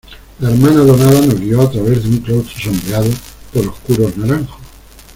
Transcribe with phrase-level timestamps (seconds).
[0.39, 3.11] la hermana donada nos guió a través de un claustro sombreado
[3.53, 4.57] por oscuros naranjos.